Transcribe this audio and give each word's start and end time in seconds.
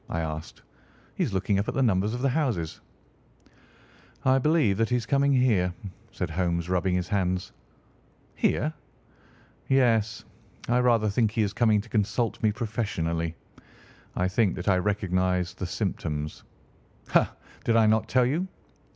I 0.09 0.21
asked. 0.21 0.63
"He 1.13 1.23
is 1.23 1.31
looking 1.31 1.59
up 1.59 1.67
at 1.67 1.75
the 1.75 1.83
numbers 1.83 2.15
of 2.15 2.23
the 2.23 2.29
houses." 2.29 2.81
"I 4.25 4.39
believe 4.39 4.77
that 4.77 4.89
he 4.89 4.95
is 4.95 5.05
coming 5.05 5.31
here," 5.33 5.75
said 6.09 6.27
Holmes, 6.31 6.69
rubbing 6.69 6.95
his 6.95 7.07
hands. 7.09 7.51
"Here?" 8.33 8.73
"Yes; 9.67 10.25
I 10.67 10.79
rather 10.79 11.07
think 11.07 11.29
he 11.29 11.43
is 11.43 11.53
coming 11.53 11.79
to 11.81 11.87
consult 11.89 12.41
me 12.41 12.51
professionally. 12.51 13.35
I 14.15 14.27
think 14.27 14.55
that 14.55 14.67
I 14.69 14.77
recognise 14.79 15.53
the 15.53 15.67
symptoms. 15.67 16.43
Ha! 17.09 17.35
did 17.63 17.75
I 17.75 17.85
not 17.85 18.09
tell 18.09 18.25
you?" 18.25 18.47